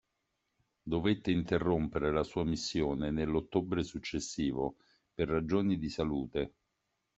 [0.81, 4.77] Dovette interrompere la sua missione nell'ottobre successivo
[5.13, 6.55] per ragioni di salute.